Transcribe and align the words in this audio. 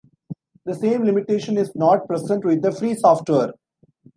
The 0.65 0.73
same 0.73 1.03
limitation 1.03 1.57
is 1.59 1.75
not 1.75 2.07
present 2.07 2.43
with 2.43 2.63
the 2.63 2.71
"free" 2.71 2.95
software. 2.95 3.53